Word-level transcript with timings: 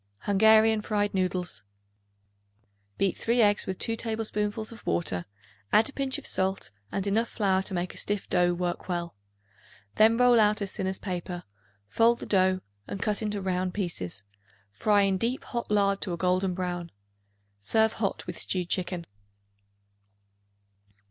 Hungarian 0.21 0.81
Fried 0.81 1.13
Noodles. 1.13 1.63
Beat 2.97 3.15
3 3.15 3.39
eggs 3.39 3.67
with 3.67 3.77
2 3.77 3.95
tablespoonfuls 3.95 4.71
of 4.71 4.83
water; 4.87 5.25
add 5.71 5.89
a 5.89 5.93
pinch 5.93 6.17
of 6.17 6.25
salt 6.25 6.71
and 6.91 7.05
enough 7.05 7.29
flour 7.29 7.61
to 7.61 7.75
make 7.75 7.93
a 7.93 7.97
stiff 7.97 8.27
dough 8.27 8.55
work 8.55 8.89
well. 8.89 9.13
Then 9.97 10.17
roll 10.17 10.39
out 10.39 10.59
as 10.59 10.73
thin 10.73 10.87
as 10.87 10.97
paper; 10.97 11.43
fold 11.87 12.17
the 12.19 12.25
dough 12.25 12.61
and 12.87 12.99
cut 12.99 13.21
into 13.21 13.41
round 13.43 13.75
pieces; 13.75 14.23
fry 14.71 15.03
in 15.03 15.19
deep 15.19 15.43
hot 15.43 15.69
lard 15.69 16.01
to 16.01 16.13
a 16.13 16.17
golden 16.17 16.55
brown. 16.55 16.91
Serve 17.59 17.93
hot 17.93 18.25
with 18.25 18.39
stewed 18.39 18.69
chicken. 18.69 19.05